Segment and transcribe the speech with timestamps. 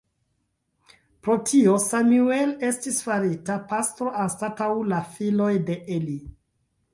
[1.25, 6.19] Pro tio, Samuel estis farita pastro anstataŭ la filoj de Eli.